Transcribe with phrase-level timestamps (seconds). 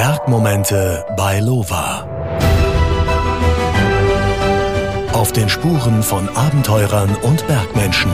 [0.00, 2.06] Bergmomente bei Lova.
[5.12, 8.12] Auf den Spuren von Abenteurern und Bergmenschen.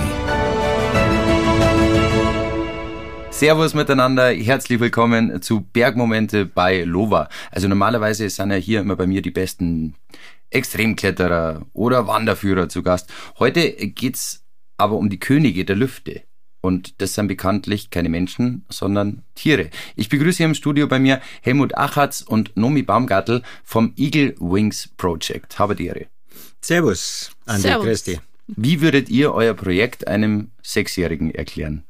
[3.28, 7.28] Servus miteinander, herzlich willkommen zu Bergmomente bei Lova.
[7.50, 9.94] Also normalerweise sind ja hier immer bei mir die besten
[10.48, 13.12] Extremkletterer oder Wanderführer zu Gast.
[13.38, 14.42] Heute geht's
[14.78, 16.22] aber um die Könige der Lüfte.
[16.64, 19.68] Und das sind bekanntlich keine Menschen, sondern Tiere.
[19.96, 24.88] Ich begrüße hier im Studio bei mir Helmut Achatz und Nomi Baumgartel vom Eagle Wings
[24.96, 25.58] Project.
[25.58, 26.06] Habe die Ehre.
[26.62, 27.84] Servus, Andi Servus.
[27.84, 28.20] Christi.
[28.46, 31.82] Wie würdet ihr euer Projekt einem Sechsjährigen erklären?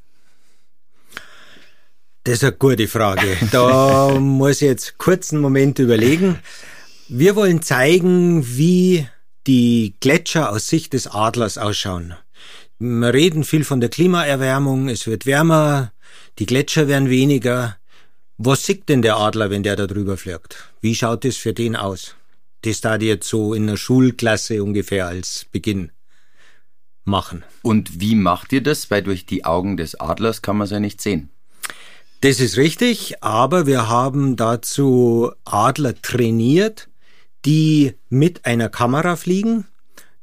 [2.24, 3.36] Das ist eine gute Frage.
[3.52, 6.40] Da muss ich jetzt kurz einen Moment überlegen.
[7.06, 9.06] Wir wollen zeigen, wie
[9.46, 12.16] die Gletscher aus Sicht des Adlers ausschauen.
[12.78, 15.92] Wir reden viel von der Klimaerwärmung, es wird wärmer,
[16.38, 17.76] die Gletscher werden weniger.
[18.36, 20.56] Was sieht denn der Adler, wenn der da drüber fliegt?
[20.80, 22.16] Wie schaut es für den aus?
[22.62, 25.92] Das da die jetzt so in der Schulklasse ungefähr als Beginn
[27.04, 27.44] machen.
[27.62, 28.90] Und wie macht ihr das?
[28.90, 31.30] Weil durch die Augen des Adlers kann man es ja nicht sehen.
[32.22, 36.88] Das ist richtig, aber wir haben dazu Adler trainiert,
[37.44, 39.66] die mit einer Kamera fliegen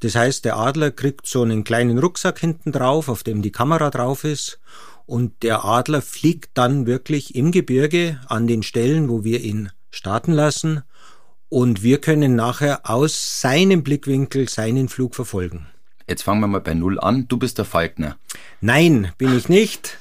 [0.01, 3.91] das heißt, der Adler kriegt so einen kleinen Rucksack hinten drauf, auf dem die Kamera
[3.91, 4.59] drauf ist.
[5.05, 10.31] Und der Adler fliegt dann wirklich im Gebirge an den Stellen, wo wir ihn starten
[10.31, 10.81] lassen.
[11.49, 15.67] Und wir können nachher aus seinem Blickwinkel seinen Flug verfolgen.
[16.07, 17.27] Jetzt fangen wir mal bei Null an.
[17.27, 18.17] Du bist der Falkner.
[18.59, 19.97] Nein, bin ich nicht.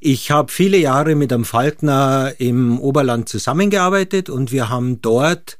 [0.00, 5.58] Ich habe viele Jahre mit einem Falkner im Oberland zusammengearbeitet und wir haben dort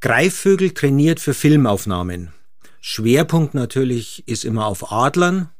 [0.00, 2.32] Greifvögel trainiert für Filmaufnahmen.
[2.90, 5.50] Schwerpunkt natürlich ist immer auf Adlern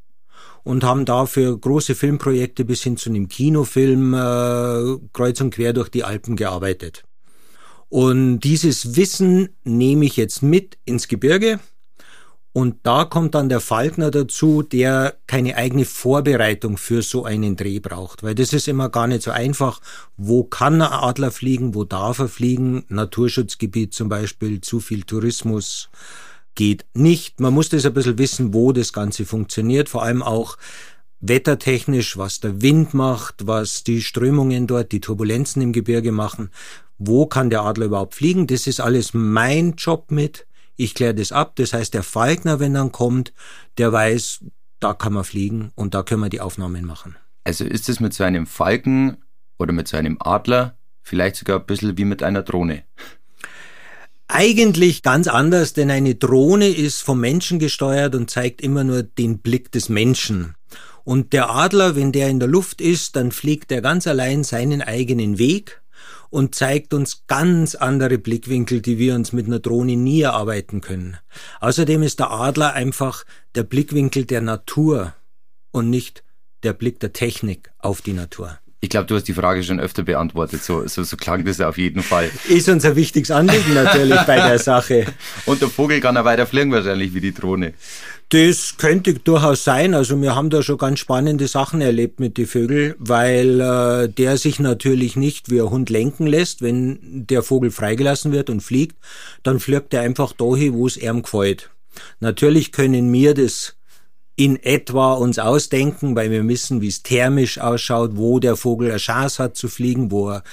[0.64, 5.90] und haben dafür große Filmprojekte bis hin zu einem Kinofilm äh, kreuz und quer durch
[5.90, 7.04] die Alpen gearbeitet.
[7.90, 11.60] Und dieses Wissen nehme ich jetzt mit ins Gebirge.
[12.54, 17.78] Und da kommt dann der Falkner dazu, der keine eigene Vorbereitung für so einen Dreh
[17.78, 18.22] braucht.
[18.22, 19.82] Weil das ist immer gar nicht so einfach.
[20.16, 21.74] Wo kann ein Adler fliegen?
[21.74, 22.86] Wo darf er fliegen?
[22.88, 25.90] Naturschutzgebiet zum Beispiel, zu viel Tourismus
[26.58, 27.38] geht nicht.
[27.38, 30.58] Man muss das ein bisschen wissen, wo das Ganze funktioniert, vor allem auch
[31.20, 36.50] wettertechnisch, was der Wind macht, was die Strömungen dort, die Turbulenzen im Gebirge machen.
[36.98, 38.48] Wo kann der Adler überhaupt fliegen?
[38.48, 40.48] Das ist alles mein Job mit.
[40.74, 41.54] Ich kläre das ab.
[41.54, 43.32] Das heißt, der Falkner, wenn dann kommt,
[43.78, 44.44] der weiß,
[44.80, 47.14] da kann man fliegen und da können wir die Aufnahmen machen.
[47.44, 49.18] Also ist es mit so einem Falken
[49.58, 52.82] oder mit so einem Adler vielleicht sogar ein bisschen wie mit einer Drohne?
[54.28, 59.38] Eigentlich ganz anders, denn eine Drohne ist vom Menschen gesteuert und zeigt immer nur den
[59.38, 60.54] Blick des Menschen.
[61.02, 64.82] Und der Adler, wenn der in der Luft ist, dann fliegt er ganz allein seinen
[64.82, 65.80] eigenen Weg
[66.28, 71.16] und zeigt uns ganz andere Blickwinkel, die wir uns mit einer Drohne nie erarbeiten können.
[71.60, 73.24] Außerdem ist der Adler einfach
[73.54, 75.14] der Blickwinkel der Natur
[75.70, 76.22] und nicht
[76.62, 78.58] der Blick der Technik auf die Natur.
[78.80, 81.78] Ich glaube, du hast die Frage schon öfter beantwortet, so, so, so klang das auf
[81.78, 82.30] jeden Fall.
[82.48, 85.06] Ist unser wichtiges Anliegen natürlich bei der Sache.
[85.46, 87.74] Und der Vogel kann auch weiter fliegen wahrscheinlich wie die Drohne.
[88.28, 89.94] Das könnte durchaus sein.
[89.94, 94.36] Also wir haben da schon ganz spannende Sachen erlebt mit den Vögeln, weil äh, der
[94.36, 96.62] sich natürlich nicht wie ein Hund lenken lässt.
[96.62, 98.96] Wenn der Vogel freigelassen wird und fliegt,
[99.42, 101.70] dann fliegt er einfach dahin, wo es ihm gefällt.
[102.20, 103.77] Natürlich können wir das
[104.38, 108.98] in etwa uns ausdenken, weil wir wissen, wie es thermisch ausschaut, wo der Vogel eine
[108.98, 110.44] Chance hat zu fliegen, wo er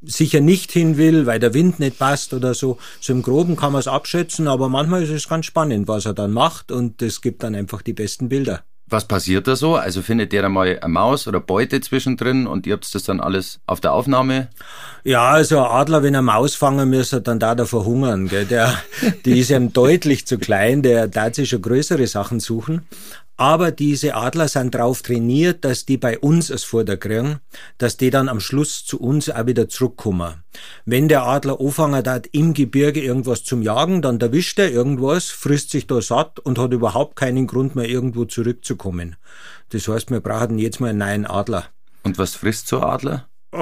[0.00, 2.78] sicher nicht hin will, weil der Wind nicht passt oder so.
[3.00, 6.14] So im Groben kann man es abschätzen, aber manchmal ist es ganz spannend, was er
[6.14, 8.62] dann macht und es gibt dann einfach die besten Bilder.
[8.86, 9.76] Was passiert da so?
[9.76, 13.18] Also findet ihr da mal eine Maus oder Beute zwischendrin und ihr habt das dann
[13.18, 14.48] alles auf der Aufnahme?
[15.04, 18.28] Ja, also ein Adler, wenn er Maus fangen müsste, dann da der verhungern.
[18.28, 18.44] Gell?
[18.44, 18.74] Der,
[19.24, 22.86] die ist ihm deutlich zu klein, der darf sich schon größere Sachen suchen.
[23.36, 27.40] Aber diese Adler sind drauf trainiert, dass die bei uns es vor der kriegen,
[27.78, 30.44] dass die dann am Schluss zu uns auch wieder zurückkommen.
[30.84, 35.70] Wenn der Adler anfangen hat, im Gebirge irgendwas zum Jagen, dann erwischt er irgendwas, frisst
[35.70, 39.16] sich da satt und hat überhaupt keinen Grund mehr irgendwo zurückzukommen.
[39.70, 41.64] Das heißt, wir brauchen jetzt mal einen neuen Adler.
[42.04, 43.26] Und was frisst so Adler?
[43.52, 43.56] Äh,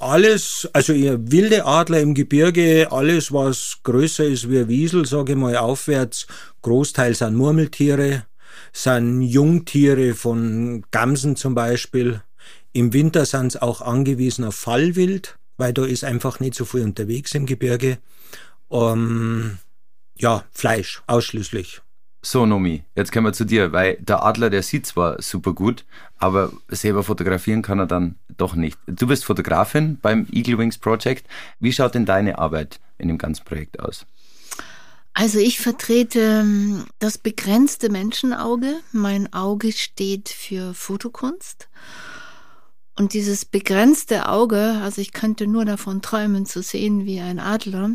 [0.00, 5.32] alles, also ihr wilde Adler im Gebirge, alles was größer ist wie ein Wiesel, sage
[5.32, 6.26] ich mal aufwärts,
[6.60, 8.24] Großteil sind Murmeltiere,
[8.74, 12.20] sind Jungtiere von Gamsen zum Beispiel.
[12.72, 16.82] Im Winter sind sie auch angewiesen auf Fallwild, weil da ist einfach nicht so viel
[16.82, 17.98] unterwegs im Gebirge.
[18.70, 19.58] Ähm,
[20.18, 21.80] ja, Fleisch ausschließlich.
[22.20, 25.84] So, Nomi, jetzt kommen wir zu dir, weil der Adler, der sieht zwar super gut,
[26.16, 28.78] aber selber fotografieren kann er dann doch nicht.
[28.86, 31.28] Du bist Fotografin beim Eagle Wings Project.
[31.60, 34.06] Wie schaut denn deine Arbeit in dem ganzen Projekt aus?
[35.14, 38.80] Also ich vertrete ähm, das begrenzte Menschenauge.
[38.90, 41.68] Mein Auge steht für Fotokunst.
[42.96, 47.90] Und dieses begrenzte Auge, also ich könnte nur davon träumen zu sehen wie ein Adler,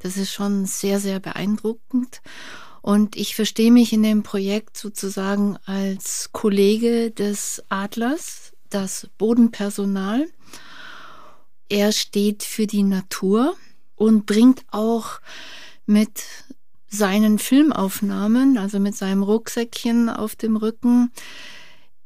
[0.00, 2.22] das ist schon sehr, sehr beeindruckend.
[2.80, 10.26] Und ich verstehe mich in dem Projekt sozusagen als Kollege des Adlers, das Bodenpersonal.
[11.68, 13.54] Er steht für die Natur
[13.96, 15.20] und bringt auch
[15.84, 16.22] mit
[16.88, 21.10] seinen Filmaufnahmen, also mit seinem Rucksäckchen auf dem Rücken,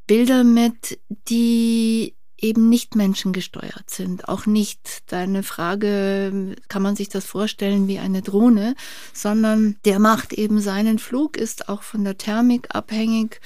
[0.07, 0.99] Bilder mit,
[1.29, 4.29] die eben nicht menschengesteuert sind.
[4.29, 8.75] Auch nicht deine Frage, kann man sich das vorstellen wie eine Drohne,
[9.15, 13.41] sondern der macht eben seinen Flug, ist auch von der Thermik abhängig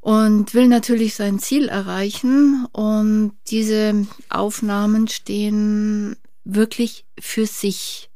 [0.00, 2.66] und will natürlich sein Ziel erreichen.
[2.72, 8.10] Und diese Aufnahmen stehen wirklich für sich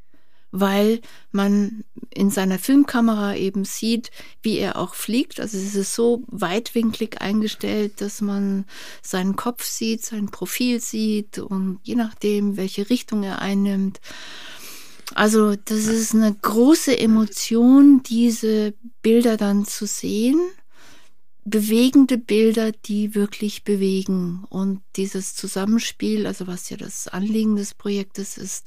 [0.61, 1.01] weil
[1.33, 4.11] man in seiner Filmkamera eben sieht,
[4.43, 5.41] wie er auch fliegt.
[5.41, 8.65] Also es ist so weitwinklig eingestellt, dass man
[9.03, 14.01] seinen Kopf sieht, sein Profil sieht und je nachdem, welche Richtung er einnimmt.
[15.15, 20.41] Also das ist eine große Emotion, diese Bilder dann zu sehen
[21.47, 24.45] bewegende Bilder, die wirklich bewegen.
[24.51, 28.67] Und dieses Zusammenspiel, also was ja das Anliegen des Projektes ist,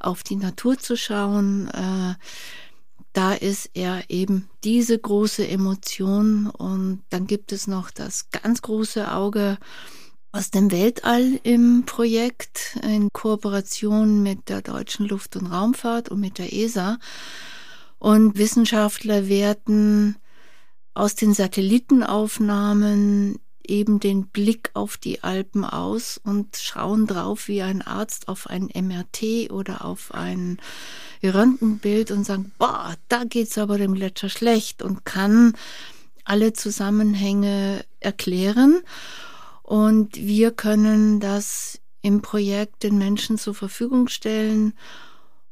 [0.00, 2.14] auf die Natur zu schauen, äh,
[3.12, 6.46] da ist er eben diese große Emotion.
[6.46, 9.58] Und dann gibt es noch das ganz große Auge
[10.32, 16.38] aus dem Weltall im Projekt in Kooperation mit der Deutschen Luft- und Raumfahrt und mit
[16.38, 16.98] der ESA.
[17.98, 20.16] Und Wissenschaftler werten
[20.94, 27.82] aus den Satellitenaufnahmen eben den Blick auf die Alpen aus und schauen drauf wie ein
[27.82, 30.58] Arzt auf ein MRT oder auf ein
[31.22, 35.54] Röntgenbild und sagen, boah, da geht's aber dem Gletscher schlecht und kann
[36.24, 38.82] alle Zusammenhänge erklären.
[39.62, 44.74] Und wir können das im Projekt den Menschen zur Verfügung stellen,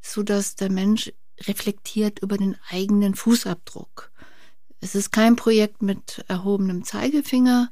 [0.03, 4.12] so dass der Mensch reflektiert über den eigenen Fußabdruck.
[4.83, 7.71] Es ist kein Projekt mit erhobenem Zeigefinger,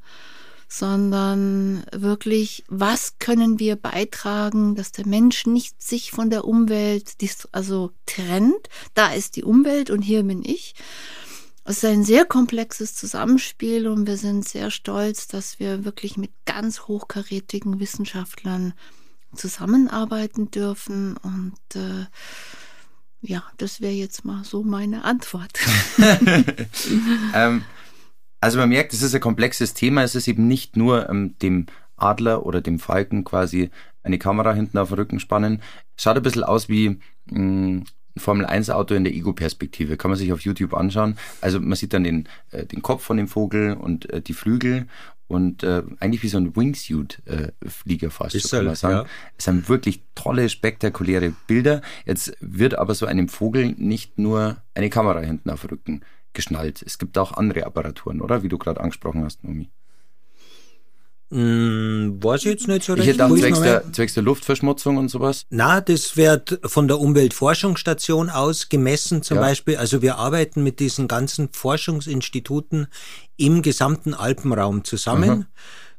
[0.69, 7.17] sondern wirklich, was können wir beitragen, dass der Mensch nicht sich von der Umwelt
[7.51, 8.69] also trennt.
[8.93, 10.73] Da ist die Umwelt und hier bin ich.
[11.65, 16.31] Es ist ein sehr komplexes Zusammenspiel und wir sind sehr stolz, dass wir wirklich mit
[16.45, 18.73] ganz hochkarätigen Wissenschaftlern
[19.35, 22.05] zusammenarbeiten dürfen und äh,
[23.21, 25.59] ja, das wäre jetzt mal so meine Antwort.
[27.35, 27.63] ähm,
[28.39, 30.03] also man merkt, es ist ein komplexes Thema.
[30.03, 33.69] Es ist eben nicht nur ähm, dem Adler oder dem Falken quasi
[34.03, 35.61] eine Kamera hinten auf den Rücken spannen.
[35.97, 37.83] Schaut ein bisschen aus wie mm,
[38.13, 39.97] ein Formel-1-Auto in der Ego-Perspektive.
[39.97, 41.17] Kann man sich auf YouTube anschauen.
[41.41, 44.87] Also man sieht dann den, äh, den Kopf von dem Vogel und äh, die Flügel
[45.31, 48.95] und äh, eigentlich wie so ein Wingsuit-Flieger äh, fast, so kann man sagen.
[48.95, 49.05] Ja.
[49.37, 51.81] Es sind wirklich tolle, spektakuläre Bilder.
[52.05, 56.01] Jetzt wird aber so einem Vogel nicht nur eine Kamera hinten auf dem Rücken
[56.33, 56.83] geschnallt.
[56.85, 58.43] Es gibt auch andere Apparaturen, oder?
[58.43, 59.69] Wie du gerade angesprochen hast, Nomi.
[61.31, 63.07] Hm, weiß ich jetzt nicht so recht.
[63.07, 65.45] Ich hätte auch zwecks der, zwecks der Luftverschmutzung und sowas.
[65.49, 69.41] Na, das wird von der Umweltforschungsstation aus gemessen zum ja.
[69.41, 69.77] Beispiel.
[69.77, 72.87] Also wir arbeiten mit diesen ganzen Forschungsinstituten
[73.37, 75.29] im gesamten Alpenraum zusammen.
[75.29, 75.45] Mhm.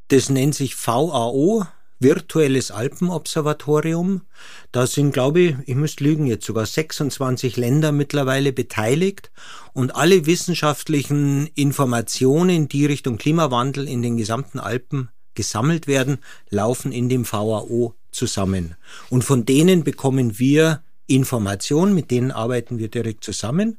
[0.08, 1.66] Das nennt sich VAO,
[1.98, 4.22] Virtuelles Alpenobservatorium.
[4.70, 9.30] Da sind, glaube ich, ich müsste lügen jetzt sogar 26 Länder mittlerweile beteiligt
[9.72, 16.18] und alle wissenschaftlichen Informationen, die Richtung Klimawandel in den gesamten Alpen gesammelt werden,
[16.50, 18.76] laufen in dem VAO zusammen.
[19.10, 23.78] Und von denen bekommen wir Informationen, mit denen arbeiten wir direkt zusammen.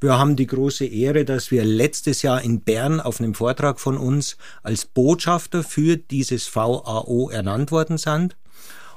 [0.00, 3.96] Wir haben die große Ehre, dass wir letztes Jahr in Bern auf einem Vortrag von
[3.96, 8.36] uns als Botschafter für dieses VAO ernannt worden sind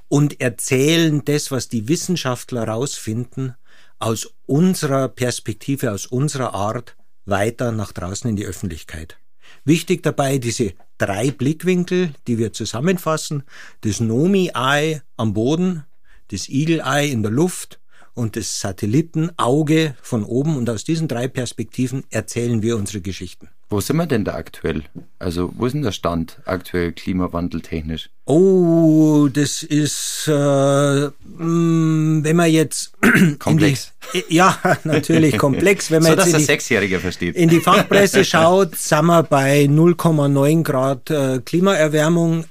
[0.08, 3.56] und erzählen das, was die Wissenschaftler herausfinden,
[4.00, 9.18] aus unserer Perspektive, aus unserer Art weiter nach draußen in die Öffentlichkeit.
[9.66, 13.44] Wichtig dabei diese drei Blickwinkel, die wir zusammenfassen.
[13.82, 15.84] Das Nomi-Eye am Boden,
[16.30, 17.80] das Eagle-Eye in der Luft
[18.14, 20.56] und das Satellitenauge von oben.
[20.56, 23.50] Und aus diesen drei Perspektiven erzählen wir unsere Geschichten.
[23.68, 24.84] Wo sind wir denn da aktuell?
[25.18, 28.12] Also wo ist denn der Stand aktuell klimawandeltechnisch?
[28.26, 32.94] Oh, das ist, äh, mm, wenn man jetzt
[33.40, 33.92] komplex.
[34.30, 35.92] Ja, natürlich komplex.
[35.92, 37.36] Wenn man so, dass jetzt ein in die, Sechsjähriger versteht.
[37.36, 42.46] in die Fachpresse schaut, sind wir bei 0,9 Grad äh, Klimaerwärmung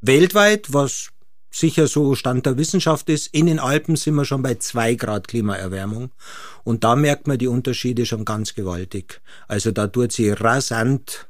[0.00, 1.10] weltweit, was
[1.50, 3.28] sicher so Stand der Wissenschaft ist.
[3.34, 6.10] In den Alpen sind wir schon bei zwei Grad Klimaerwärmung.
[6.64, 9.20] Und da merkt man die Unterschiede schon ganz gewaltig.
[9.48, 11.28] Also da tut sich rasant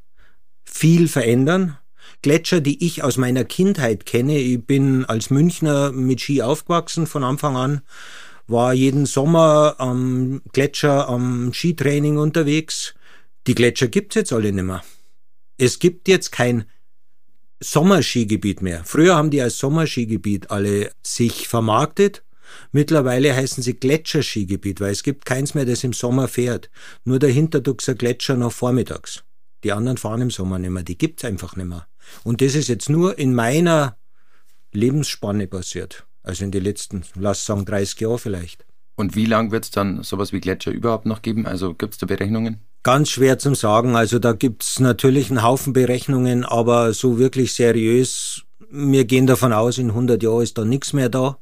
[0.64, 1.78] viel verändern.
[2.23, 7.25] Gletscher, die ich aus meiner Kindheit kenne, ich bin als Münchner mit Ski aufgewachsen von
[7.25, 7.80] Anfang an,
[8.50, 12.95] war jeden Sommer am Gletscher am Skitraining unterwegs.
[13.47, 14.83] Die Gletscher gibt's jetzt alle nicht mehr.
[15.57, 16.64] Es gibt jetzt kein
[17.61, 18.83] Sommerskigebiet mehr.
[18.85, 22.25] Früher haben die als Sommerskigebiet alle sich vermarktet.
[22.73, 26.71] Mittlerweile heißen sie Gletscherskigebiet, weil es gibt keins mehr, das im Sommer fährt.
[27.04, 29.23] Nur der Hinterduxer Gletscher noch vormittags.
[29.62, 30.83] Die anderen fahren im Sommer nicht mehr.
[30.83, 31.87] Die gibt's einfach nicht mehr.
[32.25, 33.99] Und das ist jetzt nur in meiner
[34.73, 36.07] Lebensspanne passiert.
[36.22, 38.64] Also in den letzten, lass sagen, 30 Jahre vielleicht.
[38.96, 41.46] Und wie lang wird es dann sowas wie Gletscher überhaupt noch geben?
[41.46, 42.60] Also gibt es da Berechnungen?
[42.82, 43.96] Ganz schwer zum sagen.
[43.96, 48.42] Also da gibt's natürlich einen Haufen Berechnungen, aber so wirklich seriös.
[48.70, 51.38] Wir gehen davon aus, in 100 Jahren ist da nichts mehr da.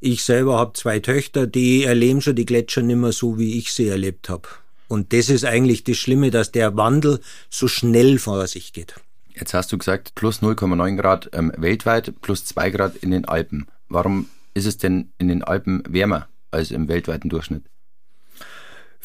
[0.00, 3.72] Ich selber habe zwei Töchter, die erleben schon die Gletscher nicht mehr so, wie ich
[3.72, 4.48] sie erlebt habe.
[4.88, 8.94] Und das ist eigentlich das Schlimme, dass der Wandel so schnell vor sich geht.
[9.34, 13.66] Jetzt hast du gesagt, plus 0,9 Grad ähm, weltweit, plus 2 Grad in den Alpen.
[13.88, 17.64] Warum ist es denn in den Alpen wärmer als im weltweiten Durchschnitt?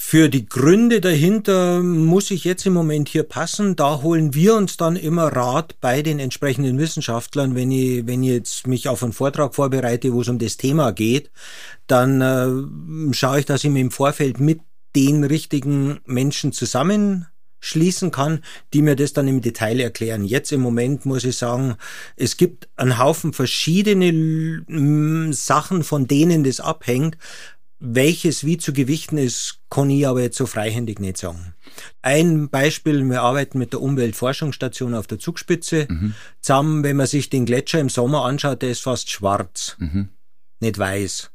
[0.01, 3.75] Für die Gründe dahinter muss ich jetzt im Moment hier passen.
[3.75, 7.53] Da holen wir uns dann immer Rat bei den entsprechenden Wissenschaftlern.
[7.53, 10.93] Wenn ich, wenn ich jetzt mich auf einen Vortrag vorbereite, wo es um das Thema
[10.93, 11.31] geht,
[11.88, 14.62] dann äh, schaue ich, dass ich mir im Vorfeld mit
[14.95, 16.53] den richtigen Menschen
[17.59, 20.25] zusammenschließen kann, die mir das dann im Detail erklären.
[20.25, 21.75] Jetzt im Moment muss ich sagen,
[22.15, 27.17] es gibt einen Haufen verschiedene Sachen, von denen das abhängt.
[27.81, 31.53] Welches wie zu gewichten ist, kann ich aber jetzt so freihändig nicht sagen.
[32.01, 36.13] Ein Beispiel, wir arbeiten mit der Umweltforschungsstation auf der Zugspitze mhm.
[36.41, 36.83] zusammen.
[36.83, 40.09] Wenn man sich den Gletscher im Sommer anschaut, der ist fast schwarz, mhm.
[40.59, 41.31] nicht weiß.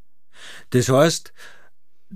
[0.69, 1.33] Das heißt,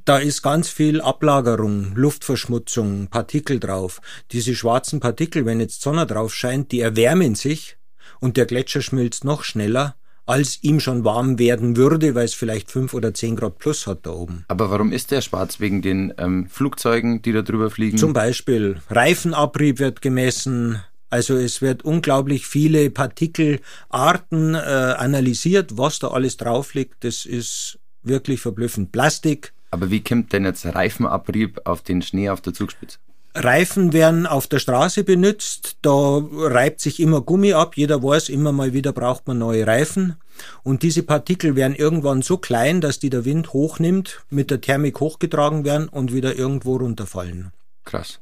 [0.05, 4.00] da ist ganz viel Ablagerung, Luftverschmutzung, Partikel drauf.
[4.33, 7.76] Diese schwarzen Partikel, wenn jetzt Sonne drauf scheint, die erwärmen sich
[8.21, 9.97] und der Gletscher schmilzt noch schneller
[10.28, 14.05] als ihm schon warm werden würde, weil es vielleicht fünf oder zehn Grad plus hat
[14.05, 14.45] da oben.
[14.49, 15.59] Aber warum ist der schwarz?
[15.59, 17.97] Wegen den ähm, Flugzeugen, die da drüber fliegen?
[17.97, 20.83] Zum Beispiel Reifenabrieb wird gemessen.
[21.09, 27.05] Also es wird unglaublich viele Partikelarten äh, analysiert, was da alles drauf liegt.
[27.05, 28.93] Das ist wirklich verblüffend.
[28.93, 29.55] Plastik.
[29.70, 32.98] Aber wie kommt denn jetzt Reifenabrieb auf den Schnee auf der Zugspitze?
[33.34, 38.52] Reifen werden auf der Straße benutzt, da reibt sich immer Gummi ab, jeder weiß, immer
[38.52, 40.16] mal wieder braucht man neue Reifen
[40.62, 44.98] und diese Partikel werden irgendwann so klein, dass die der Wind hochnimmt, mit der Thermik
[44.98, 47.52] hochgetragen werden und wieder irgendwo runterfallen.
[47.84, 48.20] Krass.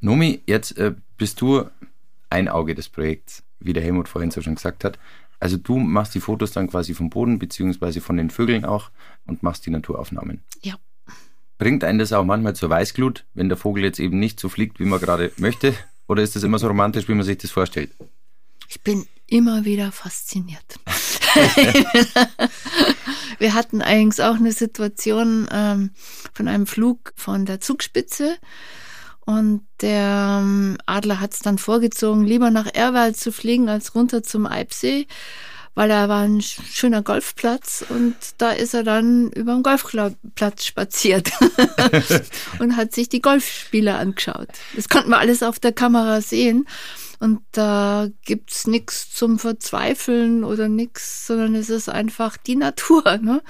[0.00, 1.66] Nomi, jetzt äh, bist du
[2.30, 4.98] ein Auge des Projekts, wie der Helmut vorhin so schon gesagt hat.
[5.40, 8.90] Also du machst die Fotos dann quasi vom Boden beziehungsweise von den Vögeln auch
[9.26, 10.42] und machst die Naturaufnahmen.
[10.62, 10.76] Ja.
[11.58, 14.78] Bringt einen das auch manchmal zur Weißglut, wenn der Vogel jetzt eben nicht so fliegt,
[14.80, 15.74] wie man gerade möchte?
[16.06, 17.90] Oder ist das immer so romantisch, wie man sich das vorstellt?
[18.68, 20.78] Ich bin immer wieder fasziniert.
[23.38, 25.90] Wir hatten eigentlich auch eine Situation ähm,
[26.34, 28.36] von einem Flug von der Zugspitze.
[29.26, 34.22] Und der ähm, Adler hat es dann vorgezogen, lieber nach Erwald zu fliegen als runter
[34.22, 35.06] zum Eibsee
[35.74, 41.30] weil da war ein schöner Golfplatz und da ist er dann über den Golfplatz spaziert
[42.58, 44.48] und hat sich die Golfspieler angeschaut.
[44.74, 46.66] Das konnte man alles auf der Kamera sehen.
[47.18, 53.18] Und da gibt's nichts zum Verzweifeln oder nichts, sondern es ist einfach die Natur.
[53.18, 53.42] Ne?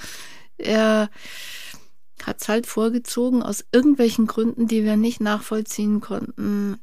[0.58, 1.08] Er
[2.26, 6.78] hat's halt vorgezogen, aus irgendwelchen Gründen, die wir nicht nachvollziehen konnten,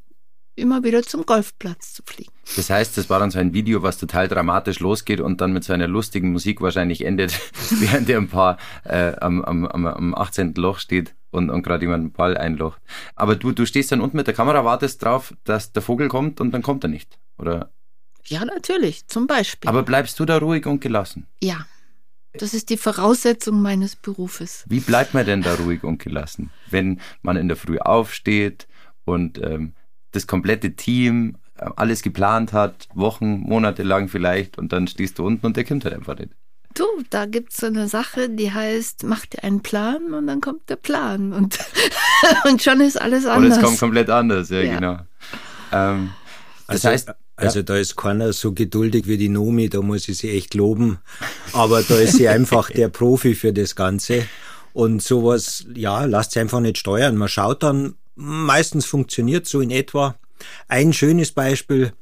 [0.58, 2.32] immer wieder zum Golfplatz zu fliegen.
[2.56, 5.64] Das heißt, das war dann so ein Video, was total dramatisch losgeht und dann mit
[5.64, 7.38] so einer lustigen Musik wahrscheinlich endet,
[7.70, 10.54] während er ein paar äh, am, am, am 18.
[10.54, 12.80] Loch steht und, und gerade jemand einen Ball einlocht.
[13.14, 16.40] Aber du, du stehst dann unten mit der Kamera, wartest drauf, dass der Vogel kommt
[16.40, 17.70] und dann kommt er nicht, oder?
[18.24, 19.68] Ja, natürlich, zum Beispiel.
[19.68, 21.26] Aber bleibst du da ruhig und gelassen?
[21.42, 21.66] Ja.
[22.38, 24.64] Das ist die Voraussetzung meines Berufes.
[24.68, 28.66] Wie bleibt man denn da ruhig und gelassen, wenn man in der Früh aufsteht
[29.04, 29.74] und ähm,
[30.12, 35.26] das komplette Team äh, alles geplant hat, Wochen, Monate lang vielleicht, und dann stehst du
[35.26, 36.32] unten und der kommt halt einfach nicht.
[36.74, 40.40] Du, da gibt es so eine Sache, die heißt, mach dir einen Plan und dann
[40.40, 41.58] kommt der Plan und,
[42.44, 43.52] und schon ist alles anders.
[43.52, 44.74] Oder es kommt komplett anders, ja, ja.
[44.74, 44.98] genau.
[45.72, 46.10] Ähm,
[46.66, 47.62] das also, heißt, also ja.
[47.62, 50.98] da ist keiner so geduldig wie die Nomi, da muss ich sie echt loben.
[51.52, 54.26] Aber da ist sie einfach der Profi für das Ganze.
[54.72, 57.16] Und sowas, ja, lasst sich einfach nicht steuern.
[57.16, 60.16] Man schaut dann, meistens funktioniert so in etwa.
[60.66, 61.92] Ein schönes Beispiel,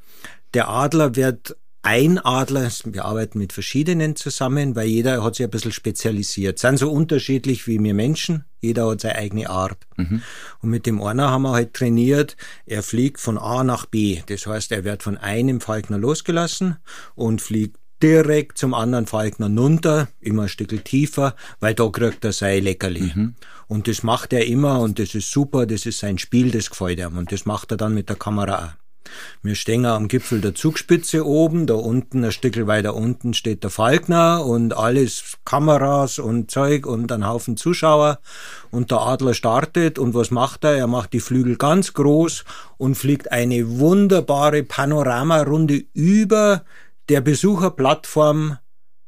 [0.55, 5.51] der Adler wird ein Adler, wir arbeiten mit verschiedenen zusammen, weil jeder hat sich ein
[5.51, 6.59] bisschen spezialisiert.
[6.59, 9.87] Sind so unterschiedlich wie wir Menschen, jeder hat seine eigene Art.
[9.97, 10.21] Mhm.
[10.63, 14.21] Und mit dem einer haben wir halt trainiert, er fliegt von A nach B.
[14.27, 16.79] Das heißt, er wird von einem Falkner losgelassen
[17.15, 22.33] und fliegt direkt zum anderen Falkner runter, immer ein Stück tiefer, weil da kriegt er
[22.33, 23.13] sein Leckerli.
[23.15, 23.35] Mhm.
[23.69, 26.99] Und das macht er immer und das ist super, das ist sein Spiel, das gefällt
[26.99, 27.17] ihm.
[27.17, 28.86] Und das macht er dann mit der Kamera auch.
[29.43, 33.71] Wir stehen am Gipfel der Zugspitze oben, da unten, ein Stück weiter unten steht der
[33.71, 38.19] Falkner und alles Kameras und Zeug und ein Haufen Zuschauer.
[38.71, 40.77] Und der Adler startet und was macht er?
[40.77, 42.45] Er macht die Flügel ganz groß
[42.77, 46.65] und fliegt eine wunderbare Panoramarunde über
[47.09, 48.59] der Besucherplattform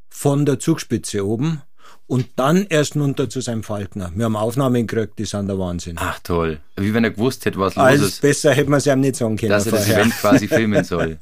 [0.09, 1.63] von der Zugspitze oben
[2.09, 4.11] und dann erst runter zu seinem Falkner.
[4.15, 5.97] Wir haben Aufnahmen gekriegt, die sind der Wahnsinn.
[6.01, 6.59] Ach toll.
[6.77, 8.23] Wie wenn er gewusst hätte, was Als los ist.
[8.23, 9.51] Besser hätte man es ihm nicht sagen können.
[9.51, 11.19] Dass er das Event quasi filmen soll.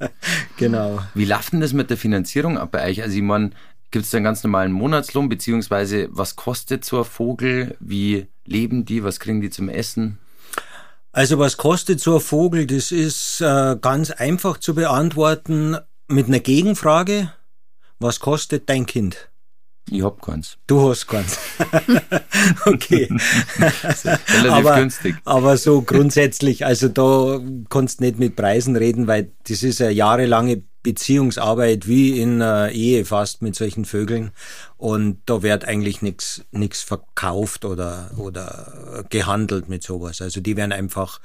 [0.57, 1.01] genau.
[1.15, 3.03] Wie läuft denn das mit der Finanzierung ab bei euch?
[3.03, 3.51] Also ich meine,
[3.91, 7.77] gibt es da einen ganz normalen Monatslohn, beziehungsweise was kostet so ein Vogel?
[7.81, 9.03] Wie leben die?
[9.03, 10.19] Was kriegen die zum Essen?
[11.11, 12.67] Also was kostet so ein Vogel?
[12.67, 15.77] Das ist äh, ganz einfach zu beantworten
[16.07, 17.33] mit einer Gegenfrage.
[17.99, 19.29] Was kostet dein Kind?
[19.91, 20.59] Ich hab keins.
[20.67, 21.39] Du hast keins.
[22.67, 23.09] okay.
[23.59, 25.17] Relativ aber, günstig.
[25.25, 29.93] Aber so grundsätzlich, also da kannst du nicht mit Preisen reden, weil das ist eine
[29.93, 34.31] jahrelange Beziehungsarbeit wie in einer Ehe fast mit solchen Vögeln
[34.77, 40.21] und da wird eigentlich nichts nichts verkauft oder oder gehandelt mit sowas.
[40.21, 41.21] Also die werden einfach,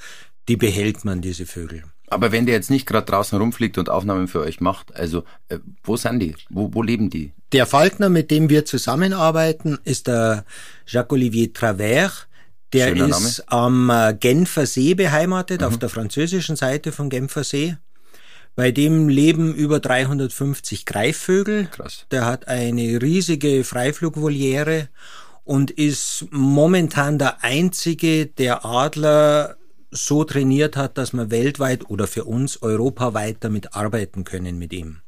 [0.47, 1.83] die behält man diese Vögel.
[2.11, 5.59] Aber wenn der jetzt nicht gerade draußen rumfliegt und Aufnahmen für euch macht, also äh,
[5.81, 6.35] wo sind die?
[6.49, 7.31] Wo, wo leben die?
[7.53, 10.43] Der Falkner, mit dem wir zusammenarbeiten, ist der
[10.87, 12.27] Jacques-Olivier Travers.
[12.73, 15.67] Der Schöner ist am äh, Genfer See beheimatet, mhm.
[15.67, 17.77] auf der französischen Seite vom Genfer See.
[18.55, 21.67] Bei dem leben über 350 Greifvögel.
[21.71, 22.07] Krass.
[22.11, 24.89] Der hat eine riesige Freiflugvoliere
[25.45, 29.55] und ist momentan der einzige, der Adler
[29.91, 35.01] so trainiert hat, dass man weltweit oder für uns europaweit damit arbeiten können mit ihm.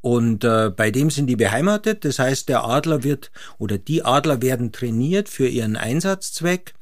[0.00, 4.40] Und äh, bei dem sind die beheimatet, das heißt, der Adler wird oder die Adler
[4.40, 6.72] werden trainiert für ihren Einsatzzweck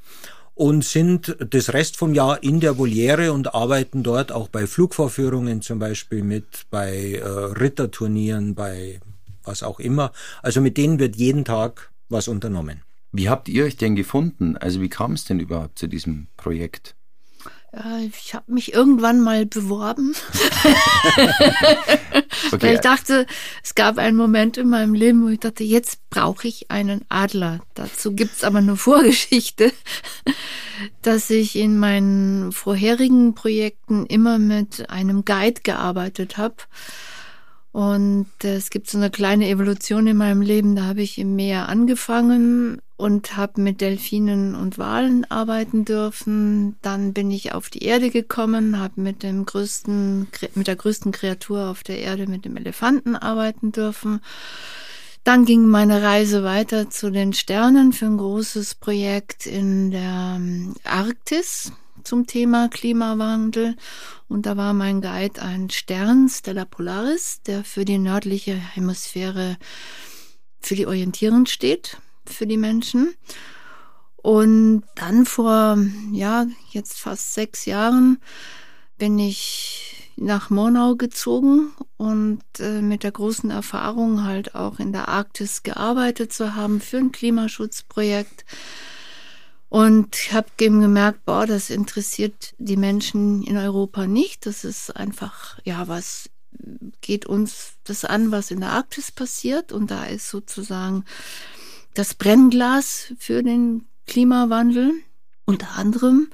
[0.54, 5.62] und sind das Rest vom Jahr in der Voliere und arbeiten dort auch bei Flugvorführungen
[5.62, 9.00] zum Beispiel mit, bei äh, Ritterturnieren, bei
[9.44, 10.12] was auch immer.
[10.42, 12.82] Also mit denen wird jeden Tag was unternommen.
[13.10, 14.56] Wie habt ihr euch denn gefunden?
[14.56, 16.94] Also wie kam es denn überhaupt zu diesem Projekt?
[18.14, 20.14] Ich habe mich irgendwann mal beworben.
[22.52, 22.62] okay.
[22.62, 23.26] Weil ich dachte,
[23.62, 27.60] es gab einen Moment in meinem Leben, wo ich dachte, jetzt brauche ich einen Adler.
[27.74, 29.70] Dazu gibt's aber eine Vorgeschichte,
[31.02, 36.56] dass ich in meinen vorherigen Projekten immer mit einem Guide gearbeitet habe.
[37.72, 40.74] Und es gibt so eine kleine Evolution in meinem Leben.
[40.74, 46.76] Da habe ich im Meer angefangen und habe mit Delfinen und Walen arbeiten dürfen.
[46.82, 51.68] Dann bin ich auf die Erde gekommen, habe mit dem größten, mit der größten Kreatur
[51.68, 54.20] auf der Erde, mit dem Elefanten arbeiten dürfen.
[55.22, 60.74] Dann ging meine Reise weiter zu den Sternen für ein großes Projekt in der ähm,
[60.82, 61.70] Arktis
[62.02, 63.76] zum Thema Klimawandel.
[64.26, 69.56] Und da war mein Guide ein Stern, Stella Polaris, der für die nördliche Hemisphäre
[70.58, 71.96] für die Orientierung steht
[72.30, 73.14] für die Menschen.
[74.16, 75.78] Und dann vor,
[76.12, 78.18] ja, jetzt fast sechs Jahren
[78.98, 85.08] bin ich nach Monau gezogen und äh, mit der großen Erfahrung halt auch in der
[85.08, 88.44] Arktis gearbeitet zu haben für ein Klimaschutzprojekt.
[89.68, 94.46] Und ich habe eben gemerkt, boah, das interessiert die Menschen in Europa nicht.
[94.46, 96.30] Das ist einfach, ja, was
[97.00, 99.70] geht uns das an, was in der Arktis passiert.
[99.72, 101.04] Und da ist sozusagen
[101.94, 104.92] das Brennglas für den Klimawandel
[105.44, 106.28] unter anderem.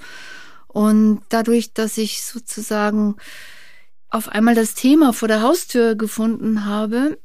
[0.69, 3.17] Und dadurch, dass ich sozusagen
[4.11, 7.19] auf einmal das Thema vor der Haustür gefunden habe,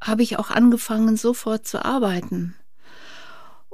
[0.00, 2.54] habe ich auch angefangen, sofort zu arbeiten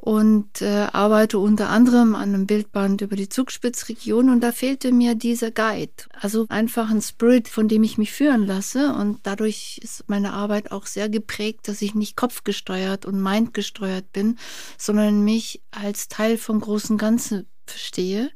[0.05, 5.15] und äh, arbeite unter anderem an einem Bildband über die Zugspitzregion und da fehlte mir
[5.15, 5.95] dieser Guide.
[6.21, 10.73] Also einfach ein Spirit, von dem ich mich führen lasse und dadurch ist meine Arbeit
[10.73, 14.37] auch sehr geprägt, dass ich nicht kopfgesteuert und mindgesteuert bin,
[14.77, 18.31] sondern mich als Teil vom großen Ganzen verstehe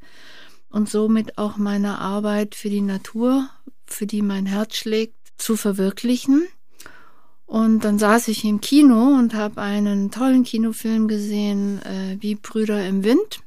[0.70, 3.50] und somit auch meine Arbeit für die Natur,
[3.84, 6.48] für die mein Herz schlägt, zu verwirklichen
[7.48, 12.86] Und dann saß ich im Kino und habe einen tollen Kinofilm gesehen, äh, wie Brüder
[12.86, 13.40] im Wind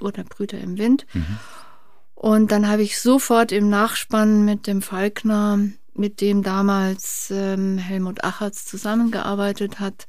[0.00, 1.06] oder Brüder im Wind.
[1.14, 1.38] Mhm.
[2.16, 5.60] Und dann habe ich sofort im Nachspann mit dem Falkner,
[5.94, 10.08] mit dem damals ähm, Helmut Achertz zusammengearbeitet hat,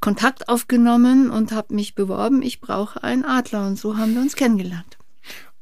[0.00, 3.66] Kontakt aufgenommen und habe mich beworben, ich brauche einen Adler.
[3.66, 4.96] Und so haben wir uns kennengelernt.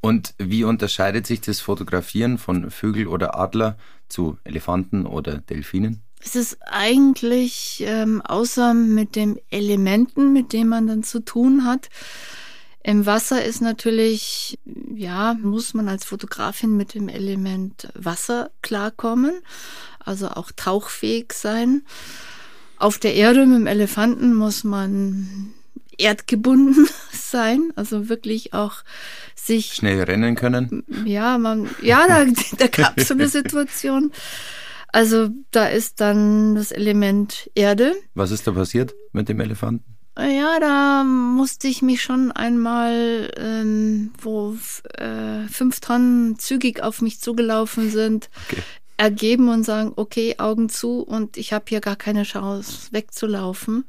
[0.00, 3.76] Und wie unterscheidet sich das Fotografieren von Vögel oder Adler
[4.08, 6.02] zu Elefanten oder Delfinen?
[6.24, 11.88] Es ist eigentlich, ähm, außer mit den Elementen, mit denen man dann zu tun hat,
[12.84, 14.58] im Wasser ist natürlich,
[14.94, 19.34] ja, muss man als Fotografin mit dem Element Wasser klarkommen,
[20.00, 21.82] also auch tauchfähig sein.
[22.78, 25.52] Auf der Erde mit dem Elefanten muss man
[25.96, 28.82] erdgebunden sein, also wirklich auch
[29.36, 30.82] sich schnell rennen können.
[31.04, 32.26] Ja, man, ja, da,
[32.58, 34.10] da gab es so eine Situation.
[34.92, 37.94] Also da ist dann das Element Erde.
[38.14, 39.92] Was ist da passiert mit dem Elefanten?
[40.18, 44.54] Ja, da musste ich mich schon einmal, ähm, wo
[44.98, 48.62] äh, fünf Tonnen zügig auf mich zugelaufen sind, okay.
[48.98, 53.86] ergeben und sagen, okay, Augen zu und ich habe hier gar keine Chance wegzulaufen.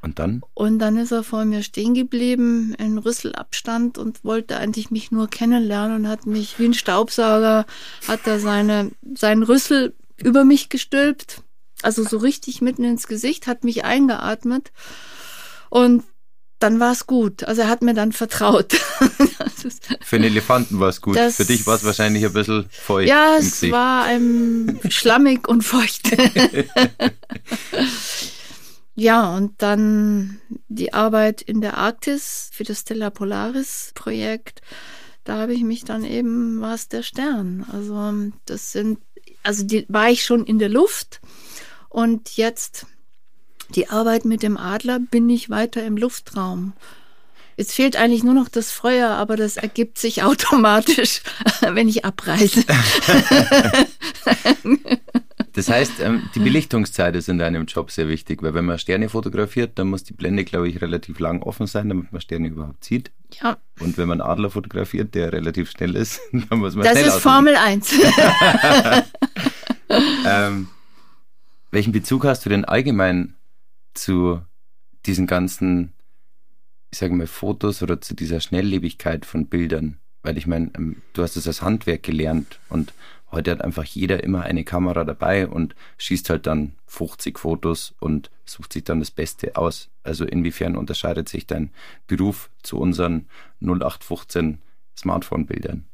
[0.00, 0.40] Und dann?
[0.54, 5.28] Und dann ist er vor mir stehen geblieben in Rüsselabstand und wollte eigentlich mich nur
[5.28, 7.66] kennenlernen und hat mich wie ein Staubsauger,
[8.08, 11.42] hat er seine, seinen Rüssel über mich gestülpt,
[11.82, 14.72] also so richtig mitten ins Gesicht, hat mich eingeatmet
[15.70, 16.04] und
[16.58, 17.44] dann war es gut.
[17.44, 18.72] Also er hat mir dann vertraut.
[20.00, 21.16] Für einen Elefanten war es gut.
[21.16, 23.08] Das, Für dich war es wahrscheinlich ein bisschen feucht.
[23.08, 26.16] Ja, es war ähm, schlammig und feucht.
[28.94, 34.62] ja, und dann die Arbeit in der Arktis für das Stella Polaris Projekt.
[35.24, 37.66] Da habe ich mich dann eben, war es der Stern.
[37.70, 39.00] Also das sind,
[39.46, 41.20] also die, war ich schon in der Luft
[41.88, 42.86] und jetzt
[43.74, 46.72] die Arbeit mit dem Adler bin ich weiter im Luftraum.
[47.56, 51.22] Jetzt fehlt eigentlich nur noch das Feuer, aber das ergibt sich automatisch,
[51.62, 52.64] wenn ich abreise.
[55.56, 59.08] Das heißt, ähm, die Belichtungszeit ist in deinem Job sehr wichtig, weil wenn man Sterne
[59.08, 62.84] fotografiert, dann muss die Blende, glaube ich, relativ lang offen sein, damit man Sterne überhaupt
[62.84, 63.10] sieht.
[63.42, 63.56] Ja.
[63.80, 67.16] Und wenn man Adler fotografiert, der relativ schnell ist, dann muss man das schnell Das
[67.16, 67.90] ist Formel 1.
[69.88, 70.68] ähm,
[71.70, 73.34] welchen Bezug hast du denn allgemein
[73.94, 74.40] zu
[75.06, 75.92] diesen ganzen,
[76.90, 79.98] ich sage mal, Fotos oder zu dieser Schnelllebigkeit von Bildern.
[80.22, 82.92] Weil ich meine, ähm, du hast es als Handwerk gelernt und
[83.30, 88.30] heute hat einfach jeder immer eine Kamera dabei und schießt halt dann 50 Fotos und
[88.44, 89.90] sucht sich dann das Beste aus.
[90.02, 91.70] Also inwiefern unterscheidet sich dein
[92.06, 93.26] Beruf zu unseren
[93.60, 94.58] 0815
[94.96, 95.86] Smartphone-Bildern?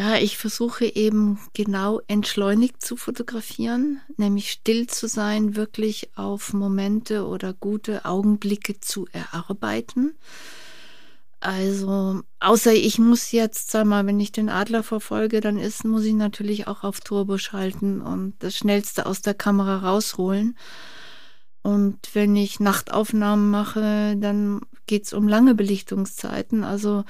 [0.00, 7.26] Ja, ich versuche eben genau entschleunigt zu fotografieren, nämlich still zu sein, wirklich auf Momente
[7.26, 10.14] oder gute Augenblicke zu erarbeiten.
[11.40, 16.04] Also, außer ich muss jetzt, sag mal, wenn ich den Adler verfolge, dann ist, muss
[16.04, 20.56] ich natürlich auch auf Turbo schalten und das Schnellste aus der Kamera rausholen.
[21.60, 26.64] Und wenn ich Nachtaufnahmen mache, dann geht's um lange Belichtungszeiten.
[26.64, 27.04] Also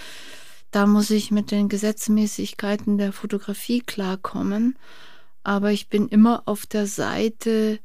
[0.71, 4.77] da muss ich mit den Gesetzmäßigkeiten der Fotografie klarkommen.
[5.43, 7.81] Aber ich bin immer auf der Seite,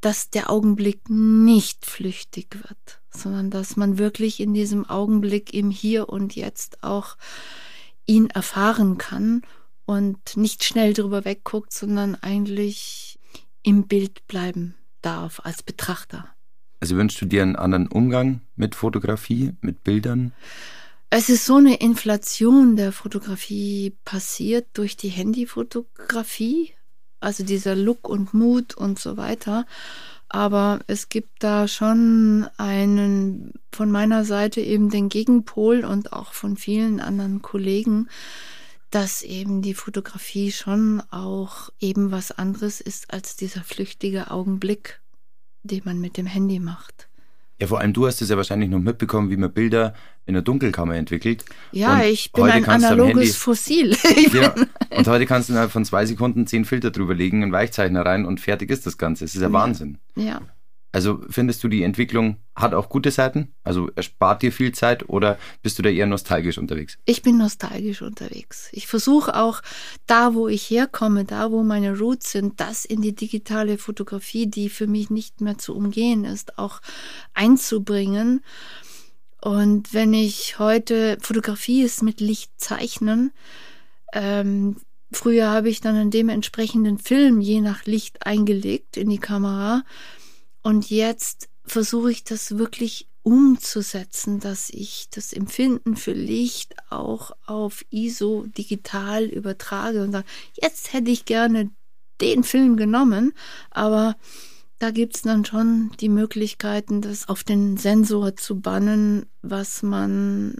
[0.00, 6.08] dass der Augenblick nicht flüchtig wird, sondern dass man wirklich in diesem Augenblick im Hier
[6.08, 7.16] und Jetzt auch
[8.06, 9.42] ihn erfahren kann
[9.84, 13.18] und nicht schnell drüber wegguckt, sondern eigentlich
[13.62, 16.26] im Bild bleiben darf als Betrachter.
[16.78, 20.32] Also wünschst du dir einen anderen Umgang mit Fotografie, mit Bildern?
[21.08, 26.72] Es ist so eine Inflation der Fotografie passiert durch die Handyfotografie,
[27.20, 29.66] also dieser Look und Mut und so weiter.
[30.28, 36.56] Aber es gibt da schon einen von meiner Seite eben den Gegenpol und auch von
[36.56, 38.08] vielen anderen Kollegen,
[38.90, 45.00] dass eben die Fotografie schon auch eben was anderes ist als dieser flüchtige Augenblick,
[45.62, 47.05] den man mit dem Handy macht.
[47.58, 49.94] Ja, vor allem du hast es ja wahrscheinlich noch mitbekommen, wie man Bilder
[50.26, 51.44] in der Dunkelkammer entwickelt.
[51.72, 53.96] Ja, und ich bin ein analoges Handy, Fossil.
[54.34, 54.54] ja,
[54.90, 58.26] und heute kannst du innerhalb von zwei Sekunden zehn Filter drüber legen, einen Weichzeichner rein
[58.26, 59.24] und fertig ist das Ganze.
[59.24, 59.98] Es ist ja Wahnsinn.
[60.16, 60.42] Ja.
[60.96, 63.52] Also findest du, die Entwicklung hat auch gute Seiten?
[63.62, 66.96] Also erspart dir viel Zeit oder bist du da eher nostalgisch unterwegs?
[67.04, 68.70] Ich bin nostalgisch unterwegs.
[68.72, 69.60] Ich versuche auch
[70.06, 74.70] da, wo ich herkomme, da, wo meine Roots sind, das in die digitale Fotografie, die
[74.70, 76.80] für mich nicht mehr zu umgehen ist, auch
[77.34, 78.42] einzubringen.
[79.42, 83.32] Und wenn ich heute, Fotografie ist mit Licht zeichnen,
[84.14, 84.76] ähm,
[85.12, 89.84] Früher habe ich dann einen dementsprechenden Film je nach Licht eingelegt in die Kamera.
[90.66, 97.84] Und jetzt versuche ich das wirklich umzusetzen, dass ich das Empfinden für Licht auch auf
[97.90, 100.26] ISO digital übertrage und sage,
[100.60, 101.70] jetzt hätte ich gerne
[102.20, 103.32] den Film genommen,
[103.70, 104.16] aber
[104.80, 110.56] da gibt's dann schon die Möglichkeiten, das auf den Sensor zu bannen, was man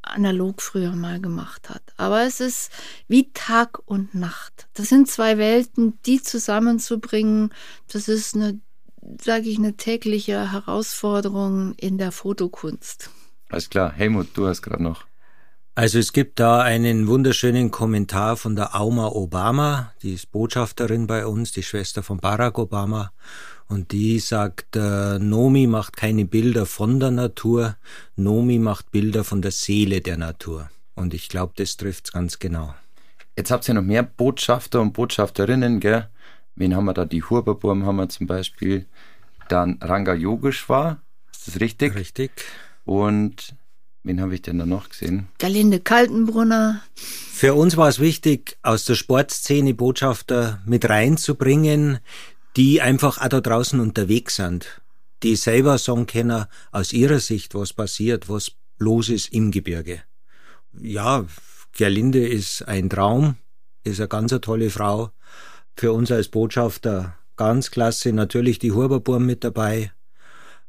[0.00, 1.82] analog früher mal gemacht hat.
[1.98, 2.70] Aber es ist
[3.08, 4.68] wie Tag und Nacht.
[4.72, 7.52] Das sind zwei Welten, die zusammenzubringen,
[7.88, 8.58] das ist eine,
[9.20, 13.10] sage ich, eine tägliche Herausforderung in der Fotokunst.
[13.50, 13.92] Alles klar.
[13.92, 15.04] Helmut, du hast gerade noch.
[15.74, 21.26] Also es gibt da einen wunderschönen Kommentar von der Auma Obama, die ist Botschafterin bei
[21.26, 23.12] uns, die Schwester von Barack Obama.
[23.68, 27.76] Und die sagt, äh, Nomi macht keine Bilder von der Natur,
[28.16, 30.68] Nomi macht Bilder von der Seele der Natur.
[30.94, 32.74] Und ich glaube, das trifft's ganz genau.
[33.34, 36.08] Jetzt habt ihr noch mehr Botschafter und Botschafterinnen, gell?
[36.54, 37.04] Wen haben wir da?
[37.04, 38.86] Die Hurberburm haben wir zum Beispiel.
[39.48, 41.94] Dann Ranga Yogeshwar, ist das richtig?
[41.94, 42.30] Richtig.
[42.84, 43.54] Und
[44.04, 45.28] Wen habe ich denn da noch gesehen?
[45.38, 46.82] Galinde Kaltenbrunner.
[46.96, 52.00] Für uns war es wichtig, aus der Sportszene Botschafter mit reinzubringen,
[52.56, 54.82] die einfach auch da draußen unterwegs sind,
[55.22, 60.02] die selber sagen können, aus ihrer Sicht, was passiert, was los ist im Gebirge.
[60.80, 61.24] Ja,
[61.72, 63.36] Gerlinde ist ein Traum,
[63.84, 65.12] ist eine ganz tolle Frau.
[65.76, 68.12] Für uns als Botschafter ganz klasse.
[68.12, 69.92] Natürlich die Huberburm mit dabei.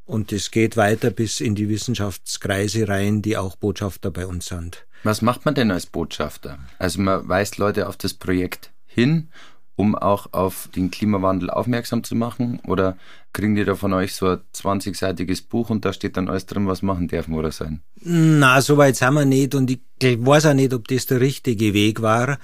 [0.06, 4.86] Und es geht weiter bis in die Wissenschaftskreise rein, die auch Botschafter bei uns sind.
[5.04, 6.60] Was macht man denn als Botschafter?
[6.78, 9.30] Also man weist Leute auf das Projekt hin,
[9.76, 12.60] um auch auf den Klimawandel aufmerksam zu machen?
[12.68, 12.98] Oder
[13.32, 16.68] kriegen die da von euch so ein 20-seitiges Buch und da steht dann alles drin,
[16.68, 17.82] was machen dürfen oder sein?
[18.02, 21.74] Na, so weit sind wir nicht und ich weiß auch nicht, ob das der richtige
[21.74, 22.40] Weg war.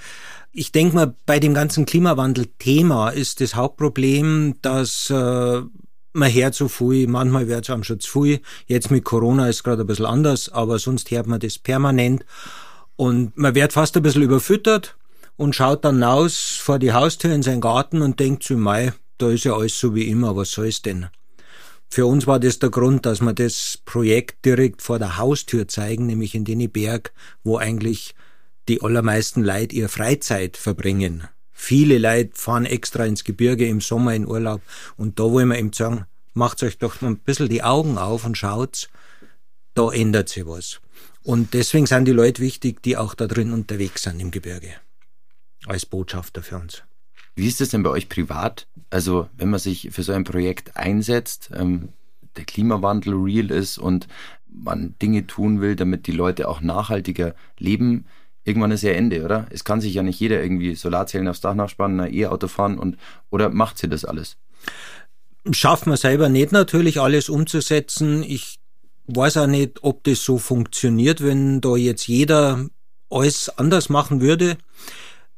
[0.51, 5.62] Ich denke mal, bei dem ganzen Klimawandel-Thema ist das Hauptproblem, dass äh,
[6.13, 8.41] man hört so viel, manchmal wird es schon zu viel.
[8.65, 12.25] Jetzt mit Corona ist gerade ein bisschen anders, aber sonst hört man das permanent.
[12.95, 14.97] Und man wird fast ein bisschen überfüttert
[15.38, 19.29] und schaut dann raus vor die Haustür in seinen Garten und denkt zu Mai, da
[19.29, 21.07] ist ja alles so wie immer, was soll's denn?
[21.89, 26.07] Für uns war das der Grund, dass wir das Projekt direkt vor der Haustür zeigen,
[26.07, 28.15] nämlich in den Berg, wo eigentlich
[28.69, 31.27] die allermeisten Leute ihre Freizeit verbringen.
[31.51, 34.62] Viele Leute fahren extra ins Gebirge im Sommer in Urlaub
[34.95, 38.38] und da wollen wir eben sagen, macht euch doch ein bisschen die Augen auf und
[38.38, 38.88] schaut's,
[39.73, 40.79] da ändert sich was.
[41.23, 44.73] Und deswegen sind die Leute wichtig, die auch da drin unterwegs sind im Gebirge.
[45.65, 46.84] Als Botschafter für uns.
[47.36, 48.67] Wie ist das denn bei euch privat?
[48.89, 51.89] Also, wenn man sich für so ein Projekt einsetzt, ähm,
[52.38, 54.08] der Klimawandel real ist und
[54.47, 58.05] man Dinge tun will, damit die Leute auch nachhaltiger leben,
[58.43, 59.47] irgendwann ist ja Ende, oder?
[59.49, 62.97] Es kann sich ja nicht jeder irgendwie Solarzellen aufs Dach nachspannen, ein E-Auto fahren und
[63.30, 64.38] oder macht sie das alles?
[65.52, 68.23] Schafft man selber nicht natürlich alles umzusetzen.
[68.23, 68.60] Ich
[69.08, 72.67] weiß auch nicht, ob das so funktioniert, wenn da jetzt jeder
[73.10, 74.58] alles anders machen würde.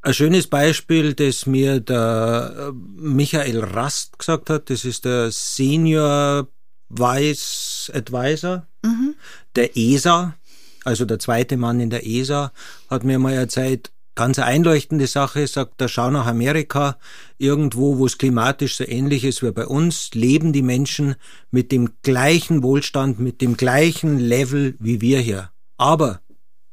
[0.01, 6.47] Ein schönes Beispiel, das mir der äh, Michael Rast gesagt hat, das ist der Senior
[6.89, 9.15] Vice Advisor mhm.
[9.55, 10.35] der ESA
[10.83, 12.51] also der zweite Mann in der ESA,
[12.89, 16.97] hat mir mal erzählt, ganz einleuchtende Sache, sagt er, schau nach Amerika,
[17.37, 21.15] irgendwo, wo es klimatisch so ähnlich ist wie bei uns, leben die Menschen
[21.49, 25.51] mit dem gleichen Wohlstand, mit dem gleichen Level wie wir hier.
[25.77, 26.21] Aber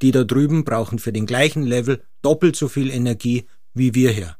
[0.02, 4.36] die da drüben brauchen für den gleichen Level doppelt so viel Energie wie wir hier.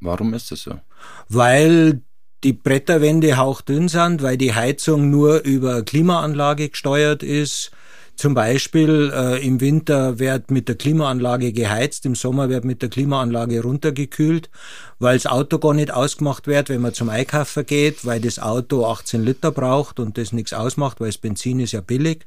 [0.00, 0.80] Warum ist das so?
[1.28, 2.02] Weil
[2.44, 7.72] die Bretterwände hauchdünn sind, weil die Heizung nur über Klimaanlage gesteuert ist,
[8.18, 12.88] zum Beispiel äh, im Winter wird mit der Klimaanlage geheizt, im Sommer wird mit der
[12.88, 14.50] Klimaanlage runtergekühlt,
[14.98, 18.84] weil das Auto gar nicht ausgemacht wird, wenn man zum Einkaufen geht, weil das Auto
[18.84, 22.26] 18 Liter braucht und das nichts ausmacht, weil das Benzin ist ja billig.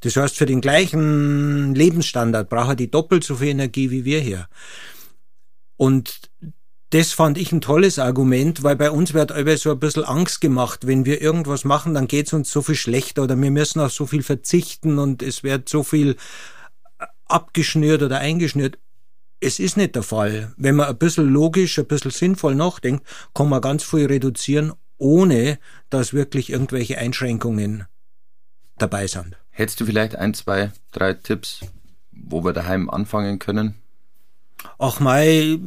[0.00, 4.20] Das heißt, für den gleichen Lebensstandard braucht er die doppelt so viel Energie wie wir
[4.20, 4.48] hier.
[5.76, 6.27] Und
[6.90, 10.40] das fand ich ein tolles Argument, weil bei uns wird immer so ein bisschen Angst
[10.40, 13.92] gemacht, wenn wir irgendwas machen, dann geht's uns so viel schlechter oder wir müssen auf
[13.92, 16.16] so viel verzichten und es wird so viel
[17.26, 18.78] abgeschnürt oder eingeschnürt.
[19.40, 20.52] Es ist nicht der Fall.
[20.56, 25.58] Wenn man ein bisschen logisch, ein bisschen sinnvoll nachdenkt, kann man ganz viel reduzieren, ohne
[25.90, 27.84] dass wirklich irgendwelche Einschränkungen
[28.78, 29.36] dabei sind.
[29.50, 31.60] Hättest du vielleicht ein, zwei, drei Tipps,
[32.12, 33.74] wo wir daheim anfangen können?
[34.78, 35.58] Ach mei,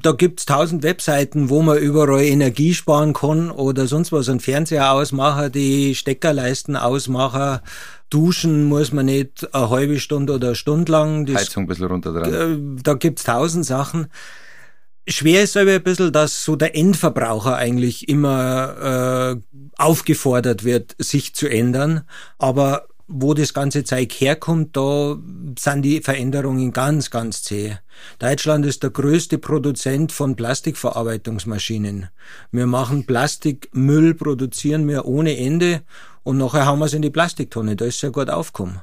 [0.00, 4.28] da gibt's tausend Webseiten, wo man überall Energie sparen kann oder sonst was.
[4.28, 7.60] Ein Fernseher ausmachen, die Steckerleisten ausmachen.
[8.08, 11.26] Duschen muss man nicht eine halbe Stunde oder eine Stunde lang.
[11.26, 12.76] Das, Heizung ein bisschen runter dran.
[12.78, 14.08] Äh, da gibt's tausend Sachen.
[15.08, 21.34] Schwer ist aber ein bisschen, dass so der Endverbraucher eigentlich immer äh, aufgefordert wird, sich
[21.34, 22.02] zu ändern.
[22.38, 25.16] Aber wo das ganze Zeug herkommt, da
[25.58, 27.76] sind die Veränderungen ganz, ganz zäh.
[28.18, 32.08] Deutschland ist der größte Produzent von Plastikverarbeitungsmaschinen.
[32.50, 35.82] Wir machen Plastikmüll, produzieren wir ohne Ende
[36.24, 37.76] und nachher haben wir es in die Plastiktonne.
[37.76, 38.80] Da ist ja gut aufgekommen.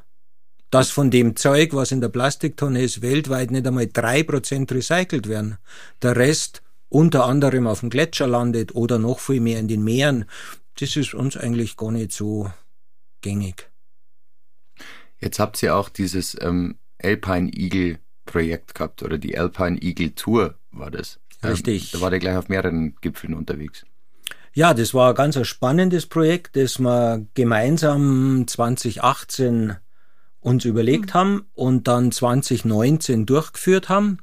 [0.71, 5.27] Dass von dem Zeug, was in der Plastiktonne ist, weltweit nicht einmal drei Prozent recycelt
[5.27, 5.57] werden.
[6.01, 10.25] Der Rest unter anderem auf dem Gletscher landet oder noch viel mehr in den Meeren.
[10.79, 12.49] Das ist uns eigentlich gar nicht so
[13.21, 13.72] gängig.
[15.23, 20.55] Jetzt habt ihr auch dieses ähm, Alpine Eagle Projekt gehabt oder die Alpine Eagle Tour
[20.71, 21.19] war das.
[21.41, 21.91] Ähm, Richtig.
[21.91, 23.85] Da war der gleich auf mehreren Gipfeln unterwegs.
[24.53, 29.77] Ja, das war ein ganz ein spannendes Projekt, das wir gemeinsam 2018
[30.41, 31.13] uns überlegt mhm.
[31.13, 34.19] haben und dann 2019 durchgeführt haben.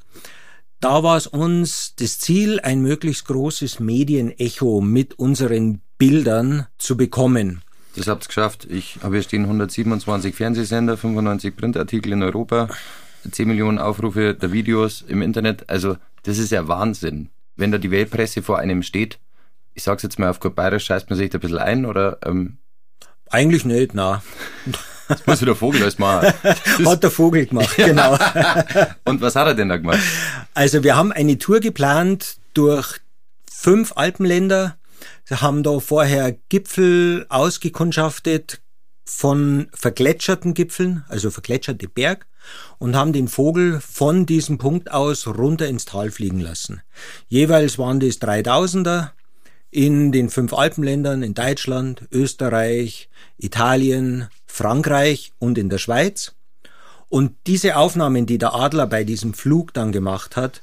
[0.81, 7.63] Da war es uns das Ziel, ein möglichst großes Medienecho mit unseren Bildern zu bekommen.
[8.01, 8.67] Das habt ihr geschafft.
[8.71, 12.71] Ich habe hier stehen 127 Fernsehsender, 95 Printartikel in Europa,
[13.31, 15.69] 10 Millionen Aufrufe der Videos im Internet.
[15.69, 17.29] Also das ist ja Wahnsinn.
[17.57, 19.19] Wenn da die Weltpresse vor einem steht,
[19.75, 22.17] ich sag's jetzt mal auf gut bayerisch, scheißt man sich da ein bisschen ein oder?
[22.25, 22.57] Ähm
[23.29, 24.23] Eigentlich nicht, na.
[25.07, 26.33] Das muss der Vogel alles machen.
[26.87, 28.17] hat der Vogel gemacht, genau.
[29.05, 30.01] Und was hat er denn da gemacht?
[30.55, 32.99] Also wir haben eine Tour geplant durch
[33.53, 34.79] fünf Alpenländer,
[35.25, 38.61] Sie haben da vorher Gipfel ausgekundschaftet
[39.05, 42.27] von vergletscherten Gipfeln, also vergletscherte Berg,
[42.79, 46.81] und haben den Vogel von diesem Punkt aus runter ins Tal fliegen lassen.
[47.29, 49.11] Jeweils waren das 3000er
[49.71, 53.09] in den fünf Alpenländern, in Deutschland, Österreich,
[53.39, 56.35] Italien, Frankreich und in der Schweiz.
[57.09, 60.63] Und diese Aufnahmen, die der Adler bei diesem Flug dann gemacht hat,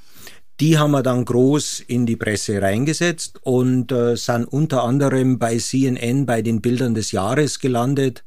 [0.59, 5.57] die haben wir dann groß in die Presse reingesetzt und äh, sind unter anderem bei
[5.57, 8.23] CNN bei den Bildern des Jahres gelandet,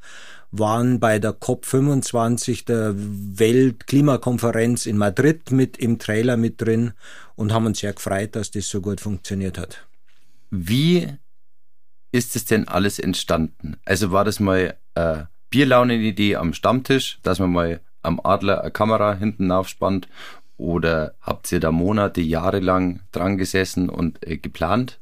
[0.52, 6.92] waren bei der COP25 der Weltklimakonferenz in Madrid mit im Trailer mit drin
[7.34, 9.86] und haben uns sehr gefreut, dass das so gut funktioniert hat.
[10.50, 11.08] Wie
[12.12, 13.76] ist es denn alles entstanden?
[13.84, 19.14] Also war das mal äh, Bierlaunen-Idee am Stammtisch, dass man mal am Adler eine Kamera
[19.14, 20.08] hinten aufspannt
[20.60, 25.00] oder habt ihr da Monate, Jahre lang dran gesessen und äh, geplant?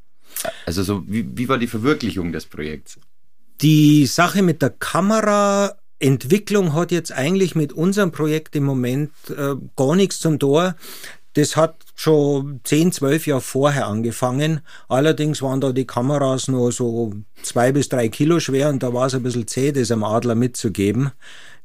[0.66, 2.98] Also so, wie, wie war die Verwirklichung des Projekts?
[3.60, 9.96] Die Sache mit der Kameraentwicklung hat jetzt eigentlich mit unserem Projekt im Moment äh, gar
[9.96, 10.76] nichts zum Tor.
[11.34, 14.60] Das hat schon 10, 12 Jahre vorher angefangen.
[14.88, 19.06] Allerdings waren da die Kameras nur so zwei bis drei Kilo schwer und da war
[19.06, 21.12] es ein bisschen zäh, das am Adler mitzugeben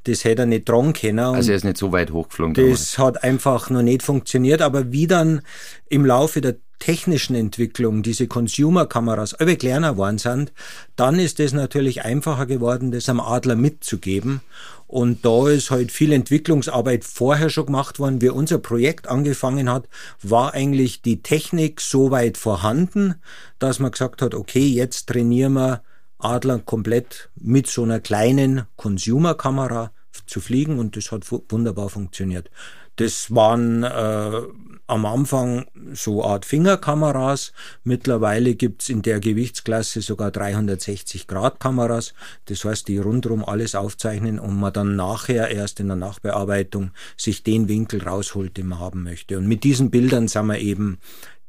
[0.03, 1.19] das hätte er nicht dran können.
[1.19, 2.69] Also er ist nicht so weit hochgeflogen.
[2.69, 5.41] Das hat einfach noch nicht funktioniert, aber wie dann
[5.89, 10.51] im Laufe der technischen Entwicklung diese Consumer-Kameras alle kleiner geworden sind,
[10.97, 14.41] dann ist es natürlich einfacher geworden, das am Adler mitzugeben.
[14.87, 18.21] Und da ist halt viel Entwicklungsarbeit vorher schon gemacht worden.
[18.21, 19.87] Wie unser Projekt angefangen hat,
[20.21, 23.15] war eigentlich die Technik so weit vorhanden,
[23.59, 25.83] dass man gesagt hat, okay, jetzt trainieren wir
[26.23, 29.91] Adler komplett mit so einer kleinen Consumer-Kamera
[30.25, 32.49] zu fliegen und das hat wunderbar funktioniert.
[32.97, 34.41] Das waren äh,
[34.86, 37.51] am Anfang so Art Fingerkameras.
[37.83, 42.13] Mittlerweile gibt's in der Gewichtsklasse sogar 360 Grad Kameras.
[42.45, 47.41] Das heißt, die rundherum alles aufzeichnen und man dann nachher erst in der Nachbearbeitung sich
[47.41, 49.39] den Winkel rausholt, den man haben möchte.
[49.39, 50.99] Und mit diesen Bildern sind wir eben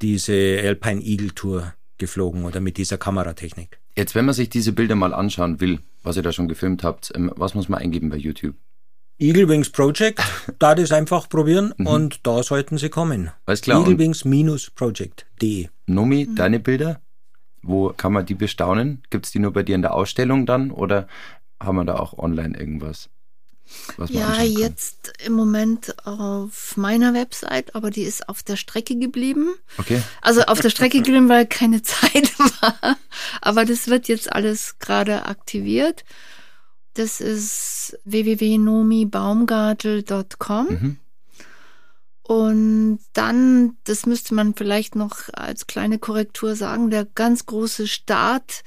[0.01, 3.81] diese Alpine Eagle Tour geflogen oder mit dieser Kameratechnik.
[3.97, 7.13] Jetzt, wenn man sich diese Bilder mal anschauen will, was ihr da schon gefilmt habt,
[7.15, 8.57] ähm, was muss man eingeben bei YouTube?
[9.19, 10.21] Eagle Wings Project,
[10.59, 11.87] da das einfach probieren mhm.
[11.87, 13.31] und da sollten sie kommen.
[13.47, 13.81] Alles klar.
[13.81, 15.69] Eaglewings-project.de.
[15.87, 16.35] Nomi, mhm.
[16.35, 17.01] deine Bilder,
[17.63, 19.03] wo kann man die bestaunen?
[19.11, 21.07] Gibt es die nur bei dir in der Ausstellung dann oder
[21.63, 23.09] haben wir da auch online irgendwas?
[24.09, 29.55] Ja, jetzt im Moment auf meiner Website, aber die ist auf der Strecke geblieben.
[29.79, 30.03] Okay.
[30.21, 32.97] Also auf der Strecke geblieben, weil keine Zeit war.
[33.41, 36.05] Aber das wird jetzt alles gerade aktiviert.
[36.95, 40.67] Das ist www.nomibaumgartel.com.
[40.69, 40.99] Mhm.
[42.27, 48.63] Und dann, das müsste man vielleicht noch als kleine Korrektur sagen, der ganz große Start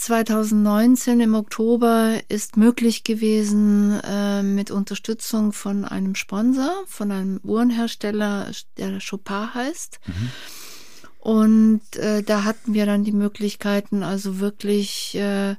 [0.00, 8.50] 2019 im Oktober ist möglich gewesen äh, mit Unterstützung von einem Sponsor, von einem Uhrenhersteller,
[8.76, 10.00] der Chopin heißt.
[10.06, 10.30] Mhm.
[11.18, 15.56] Und äh, da hatten wir dann die Möglichkeiten, also wirklich äh,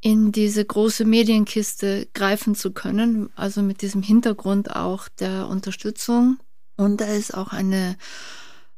[0.00, 6.38] in diese große Medienkiste greifen zu können, also mit diesem Hintergrund auch der Unterstützung.
[6.76, 7.96] Und da ist auch eine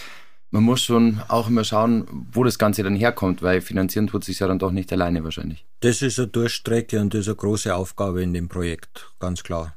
[0.50, 4.40] man muss schon auch immer schauen, wo das Ganze dann herkommt, weil finanzieren tut sich
[4.40, 5.64] ja dann doch nicht alleine wahrscheinlich.
[5.82, 9.76] Das ist eine Durchstrecke und das ist eine große Aufgabe in dem Projekt, ganz klar.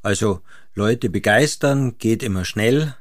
[0.00, 0.42] Also
[0.76, 2.94] Leute begeistern geht immer schnell,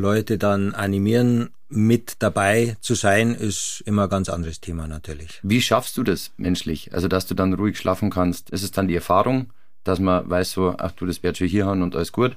[0.00, 5.38] Leute dann animieren, mit dabei zu sein, ist immer ein ganz anderes Thema natürlich.
[5.42, 6.92] Wie schaffst du das menschlich?
[6.92, 8.50] Also, dass du dann ruhig schlafen kannst?
[8.50, 9.52] Ist es dann die Erfahrung,
[9.84, 12.36] dass man weiß so, ach du, das wird schon hier haben und alles gut?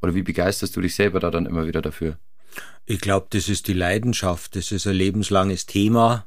[0.00, 2.18] Oder wie begeisterst du dich selber da dann immer wieder dafür?
[2.86, 4.54] Ich glaube, das ist die Leidenschaft.
[4.54, 6.24] Das ist ein lebenslanges Thema.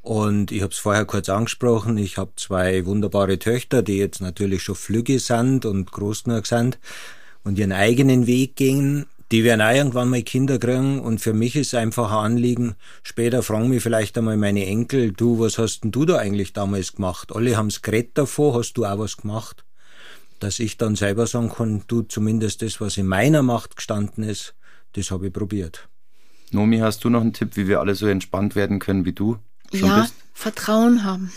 [0.00, 1.98] Und ich habe es vorher kurz angesprochen.
[1.98, 6.78] Ich habe zwei wunderbare Töchter, die jetzt natürlich schon flügge sind und groß genug sind
[7.44, 11.56] und ihren eigenen Weg gehen die werden auch irgendwann mal Kinder kriegen und für mich
[11.56, 15.90] ist einfach ein Anliegen, später fragen mich vielleicht einmal meine Enkel, du, was hast denn
[15.90, 17.34] du da eigentlich damals gemacht?
[17.34, 19.64] Alle haben's geredet davor, hast du auch was gemacht?
[20.38, 24.54] Dass ich dann selber sagen kann, du, zumindest das, was in meiner Macht gestanden ist,
[24.92, 25.88] das habe ich probiert.
[26.50, 29.38] Nomi, hast du noch einen Tipp, wie wir alle so entspannt werden können, wie du
[29.72, 30.14] schon ja, bist?
[30.34, 31.32] Vertrauen haben.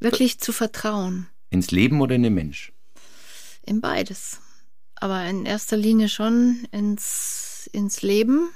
[0.00, 1.28] Wirklich zu vertrauen.
[1.50, 2.72] Ins Leben oder in den Mensch?
[3.64, 4.40] In beides
[5.02, 8.50] aber in erster Linie schon ins, ins Leben.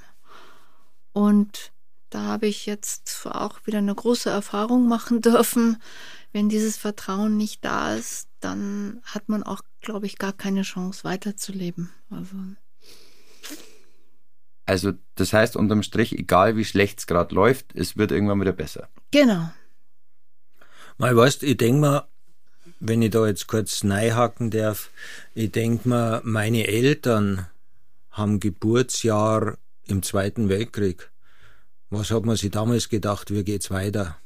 [1.12, 1.72] Und
[2.08, 5.82] da habe ich jetzt auch wieder eine große Erfahrung machen dürfen.
[6.32, 11.02] Wenn dieses Vertrauen nicht da ist, dann hat man auch, glaube ich, gar keine Chance
[11.02, 11.90] weiterzuleben.
[12.10, 12.36] Also.
[14.66, 18.52] Also das heißt unterm Strich, egal wie schlecht es gerade läuft, es wird irgendwann wieder
[18.52, 18.88] besser.
[19.10, 19.50] Genau.
[20.98, 22.08] Mal weißt, ich denke mal,
[22.80, 24.90] wenn ich da jetzt kurz neihacken darf,
[25.34, 27.46] ich denke mir, meine Eltern
[28.10, 31.10] haben Geburtsjahr im Zweiten Weltkrieg.
[31.90, 34.16] Was hat man sich damals gedacht, wie geht's weiter?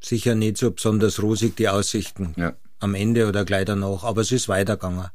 [0.00, 2.54] Sicher nicht so besonders rosig die Aussichten ja.
[2.78, 5.10] am Ende oder gleich danach, aber es ist weitergegangen.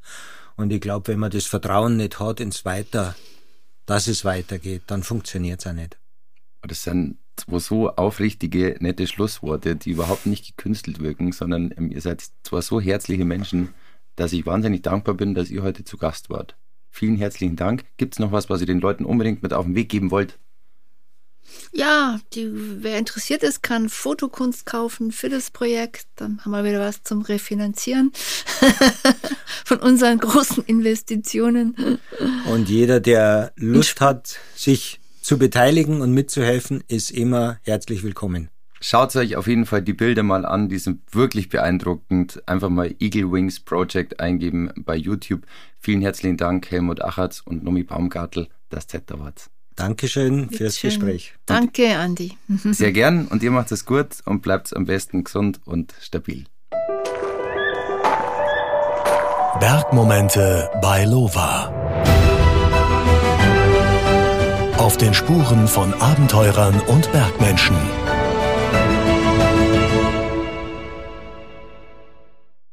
[0.56, 3.16] Und ich glaube, wenn man das Vertrauen nicht hat ins Weiter,
[3.86, 5.98] dass es weitergeht, dann funktioniert es auch nicht.
[6.62, 12.02] Das sind zwei so aufrichtige, nette Schlussworte, die überhaupt nicht gekünstelt wirken, sondern ähm, ihr
[12.02, 13.70] seid zwar so herzliche Menschen,
[14.16, 16.56] dass ich wahnsinnig dankbar bin, dass ihr heute zu Gast wart.
[16.90, 17.84] Vielen herzlichen Dank.
[17.98, 20.40] Gibt es noch was, was ihr den Leuten unbedingt mit auf den Weg geben wollt?
[21.74, 26.08] Ja, die, wer interessiert ist, kann Fotokunst kaufen für das Projekt.
[26.16, 28.12] Dann haben wir wieder was zum Refinanzieren
[29.66, 32.00] von unseren großen Investitionen.
[32.50, 38.50] Und jeder, der Lust hat, sich zu beteiligen und mitzuhelfen, ist immer herzlich willkommen.
[38.80, 42.48] Schaut euch auf jeden Fall die Bilder mal an, die sind wirklich beeindruckend.
[42.48, 45.42] Einfach mal Eagle Wings Project eingeben bei YouTube.
[45.80, 49.50] Vielen herzlichen Dank, Helmut Achatz und Nomi Baumgartel, das Z Awards.
[49.76, 50.92] Dankeschön fürs schön.
[50.92, 51.34] Gespräch.
[51.48, 52.38] Danke, Andi.
[52.72, 56.46] Sehr gern und ihr macht es gut und bleibt am besten gesund und stabil.
[59.60, 61.85] Bergmomente bei Lova.
[64.86, 67.76] Auf den Spuren von Abenteurern und Bergmenschen.